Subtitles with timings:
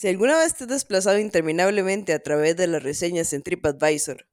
[0.00, 4.26] Si alguna vez te has desplazado interminablemente a través de las reseñas en TripAdvisor,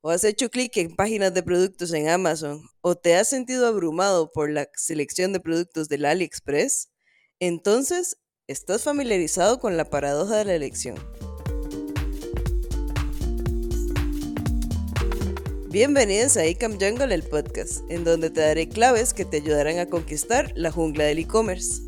[0.00, 4.32] o has hecho clic en páginas de productos en Amazon, o te has sentido abrumado
[4.32, 6.88] por la selección de productos del AliExpress,
[7.38, 8.16] entonces
[8.46, 10.96] estás familiarizado con la paradoja de la elección.
[15.68, 19.86] Bienvenidos a Ecam Jungle, el podcast, en donde te daré claves que te ayudarán a
[19.90, 21.82] conquistar la jungla del e-commerce.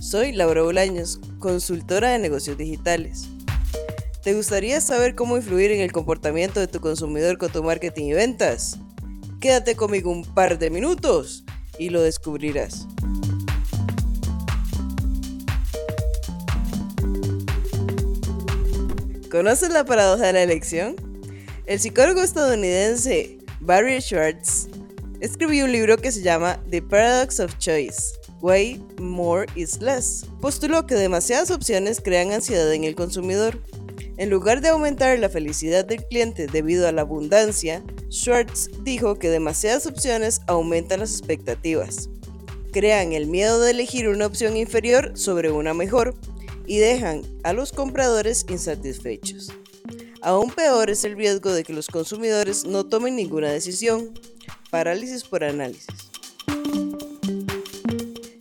[0.00, 3.28] Soy Laura Bolaños, consultora de negocios digitales.
[4.24, 8.12] ¿Te gustaría saber cómo influir en el comportamiento de tu consumidor con tu marketing y
[8.14, 8.80] ventas?
[9.40, 11.44] Quédate conmigo un par de minutos
[11.78, 12.88] y lo descubrirás.
[19.30, 20.96] ¿Conoces la paradoja de la elección?
[21.66, 24.66] El psicólogo estadounidense Barry Schwartz
[25.20, 30.26] escribió un libro que se llama The Paradox of Choice Way More is Less.
[30.40, 33.60] Postuló que demasiadas opciones crean ansiedad en el consumidor.
[34.16, 39.28] En lugar de aumentar la felicidad del cliente debido a la abundancia, Schwartz dijo que
[39.28, 42.08] demasiadas opciones aumentan las expectativas.
[42.72, 46.14] Crean el miedo de elegir una opción inferior sobre una mejor
[46.66, 49.52] y dejan a los compradores insatisfechos.
[50.22, 54.12] Aún peor es el riesgo de que los consumidores no tomen ninguna decisión.
[54.70, 56.05] Parálisis por análisis.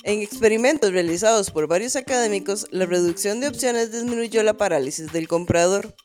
[0.06, 5.96] En experimentos realizados por varios académicos, la reducción de opciones disminuyó la parálisis del comprador,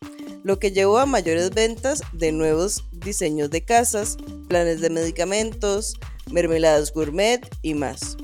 [0.43, 4.17] lo que llevó a mayores ventas de nuevos diseños de casas,
[4.49, 6.01] planes de medicamentos,
[6.33, 8.17] mermeladas gourmet y más.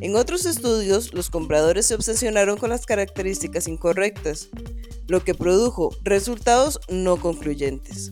[0.00, 4.48] En otros estudios, los compradores se obsesionaron con las características incorrectas,
[5.06, 8.10] lo que produjo resultados no concluyentes.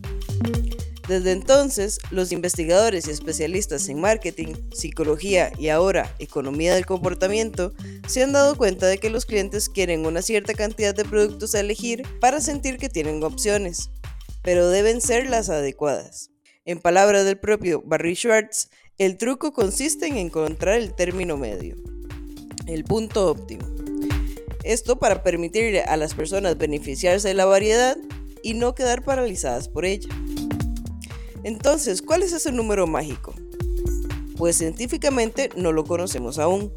[1.08, 7.72] Desde entonces, los investigadores y especialistas en marketing, psicología y ahora economía del comportamiento
[8.06, 11.60] se han dado cuenta de que los clientes quieren una cierta cantidad de productos a
[11.60, 13.90] elegir para sentir que tienen opciones,
[14.42, 16.30] pero deben ser las adecuadas.
[16.64, 21.74] En palabras del propio Barry Schwartz, el truco consiste en encontrar el término medio,
[22.68, 23.66] el punto óptimo.
[24.62, 27.96] Esto para permitirle a las personas beneficiarse de la variedad
[28.44, 30.08] y no quedar paralizadas por ella.
[31.44, 33.34] Entonces, ¿cuál es ese número mágico?
[34.36, 36.72] Pues científicamente no lo conocemos aún.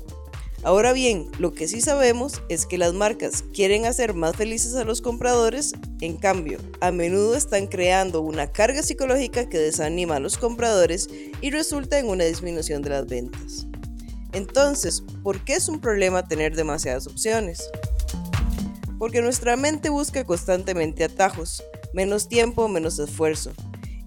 [0.64, 4.84] Ahora bien, lo que sí sabemos es que las marcas quieren hacer más felices a
[4.84, 10.38] los compradores, en cambio, a menudo están creando una carga psicológica que desanima a los
[10.38, 11.08] compradores
[11.40, 13.68] y resulta en una disminución de las ventas.
[14.34, 17.70] Entonces, ¿por qué es un problema tener demasiadas opciones?
[18.98, 23.52] Porque nuestra mente busca constantemente atajos, menos tiempo, menos esfuerzo,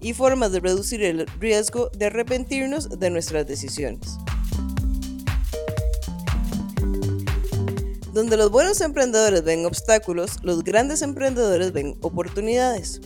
[0.01, 4.17] y formas de reducir el riesgo de arrepentirnos de nuestras decisiones.
[8.13, 13.01] Donde los buenos emprendedores ven obstáculos, los grandes emprendedores ven oportunidades.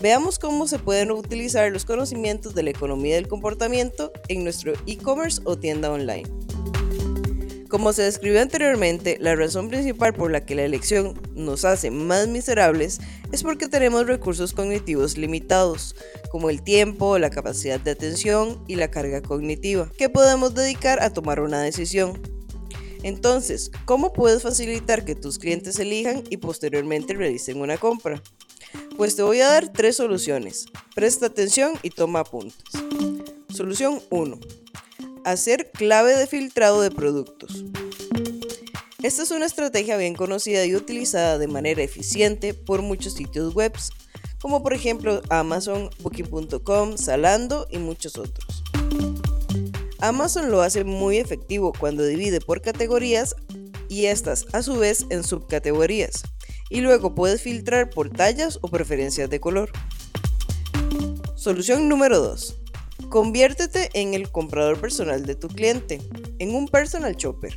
[0.00, 5.40] Veamos cómo se pueden utilizar los conocimientos de la economía del comportamiento en nuestro e-commerce
[5.44, 6.28] o tienda online.
[7.68, 12.28] Como se describió anteriormente, la razón principal por la que la elección nos hace más
[12.28, 13.00] miserables
[13.32, 15.96] es porque tenemos recursos cognitivos limitados,
[16.30, 21.12] como el tiempo, la capacidad de atención y la carga cognitiva, que podemos dedicar a
[21.12, 22.20] tomar una decisión.
[23.02, 28.22] Entonces, ¿cómo puedes facilitar que tus clientes elijan y posteriormente realicen una compra?
[28.96, 30.66] Pues te voy a dar tres soluciones.
[30.94, 32.64] Presta atención y toma apuntes.
[33.52, 34.65] Solución 1
[35.26, 37.64] hacer clave de filtrado de productos.
[39.02, 43.72] Esta es una estrategia bien conocida y utilizada de manera eficiente por muchos sitios web,
[44.40, 48.62] como por ejemplo Amazon, Booking.com, Zalando y muchos otros.
[49.98, 53.34] Amazon lo hace muy efectivo cuando divide por categorías
[53.88, 56.22] y estas a su vez en subcategorías,
[56.70, 59.72] y luego puedes filtrar por tallas o preferencias de color.
[61.34, 62.65] Solución número 2.
[63.08, 66.00] Conviértete en el comprador personal de tu cliente,
[66.38, 67.56] en un personal shopper.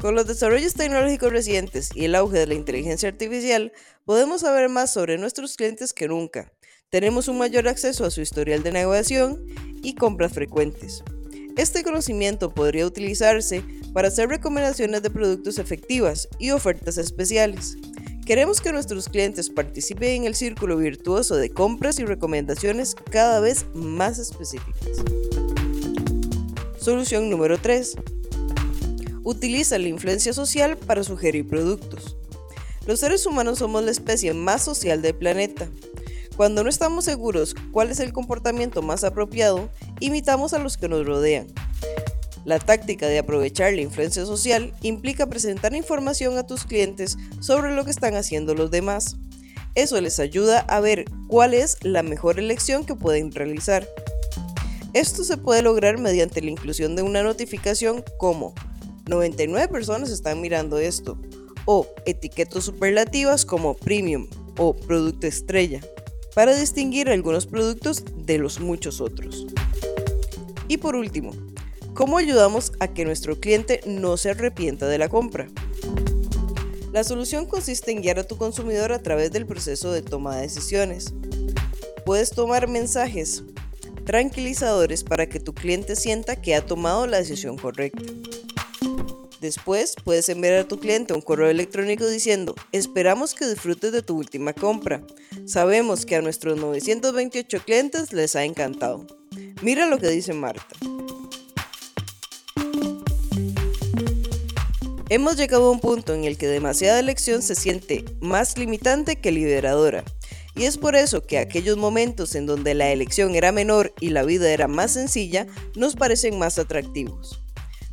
[0.00, 3.72] Con los desarrollos tecnológicos recientes y el auge de la inteligencia artificial,
[4.04, 6.52] podemos saber más sobre nuestros clientes que nunca.
[6.90, 9.46] Tenemos un mayor acceso a su historial de navegación
[9.82, 11.04] y compras frecuentes.
[11.56, 17.76] Este conocimiento podría utilizarse para hacer recomendaciones de productos efectivas y ofertas especiales.
[18.26, 23.66] Queremos que nuestros clientes participen en el círculo virtuoso de compras y recomendaciones cada vez
[23.74, 25.02] más específicas.
[26.78, 27.96] Solución número 3.
[29.24, 32.16] Utiliza la influencia social para sugerir productos.
[32.86, 35.68] Los seres humanos somos la especie más social del planeta.
[36.36, 39.68] Cuando no estamos seguros cuál es el comportamiento más apropiado,
[39.98, 41.48] imitamos a los que nos rodean.
[42.44, 47.84] La táctica de aprovechar la influencia social implica presentar información a tus clientes sobre lo
[47.84, 49.16] que están haciendo los demás.
[49.74, 53.88] Eso les ayuda a ver cuál es la mejor elección que pueden realizar.
[54.92, 58.54] Esto se puede lograr mediante la inclusión de una notificación como
[59.08, 61.18] 99 personas están mirando esto
[61.64, 64.26] o etiquetas superlativas como premium
[64.58, 65.80] o producto estrella
[66.34, 69.46] para distinguir algunos productos de los muchos otros.
[70.68, 71.32] Y por último,
[72.02, 75.46] ¿cómo ayudamos a que nuestro cliente no se arrepienta de la compra?
[76.90, 80.42] La solución consiste en guiar a tu consumidor a través del proceso de toma de
[80.42, 81.14] decisiones.
[82.04, 83.44] Puedes tomar mensajes
[84.04, 88.02] tranquilizadores para que tu cliente sienta que ha tomado la decisión correcta.
[89.40, 94.18] Después puedes enviar a tu cliente un correo electrónico diciendo, esperamos que disfrutes de tu
[94.18, 95.06] última compra.
[95.46, 99.06] Sabemos que a nuestros 928 clientes les ha encantado.
[99.62, 100.66] Mira lo que dice Marta.
[105.14, 109.30] Hemos llegado a un punto en el que demasiada elección se siente más limitante que
[109.30, 110.04] liberadora.
[110.54, 114.22] Y es por eso que aquellos momentos en donde la elección era menor y la
[114.22, 117.42] vida era más sencilla nos parecen más atractivos.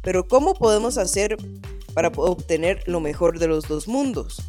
[0.02, 1.36] Pero ¿cómo podemos hacer
[1.94, 4.42] para obtener lo mejor de los dos mundos?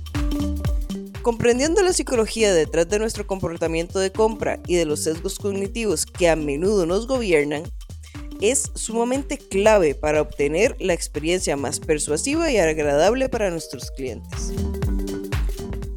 [1.22, 6.28] Comprendiendo la psicología detrás de nuestro comportamiento de compra y de los sesgos cognitivos que
[6.28, 7.64] a menudo nos gobiernan,
[8.40, 14.52] es sumamente clave para obtener la experiencia más persuasiva y agradable para nuestros clientes.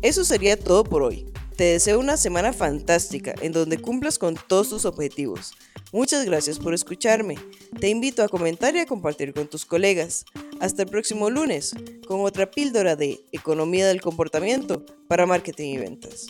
[0.02, 1.26] Eso sería todo por hoy.
[1.56, 5.54] Te deseo una semana fantástica en donde cumplas con todos tus objetivos.
[5.92, 7.36] Muchas gracias por escucharme.
[7.80, 10.26] Te invito a comentar y a compartir con tus colegas.
[10.60, 11.74] Hasta el próximo lunes
[12.08, 16.28] con otra píldora de economía del comportamiento para marketing y ventas.